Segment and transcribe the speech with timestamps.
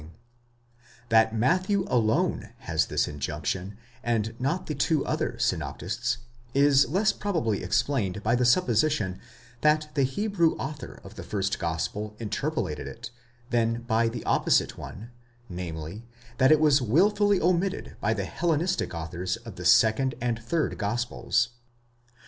[0.01, 1.09] 5 f.).
[1.09, 6.17] That Matthew alone has this injunction, and not the two other synoptists,
[6.55, 9.19] is less probably explained by the supposition
[9.61, 13.11] that the Hebrew author of the first gospel interpolated it,
[13.51, 15.11] than by the opposite one,
[15.47, 16.03] namely,
[16.39, 21.49] that it was wilfully omitted by the Hellenistic authors of the second and third gospels.